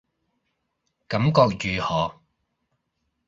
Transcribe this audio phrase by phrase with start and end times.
[1.07, 2.19] 感覺如何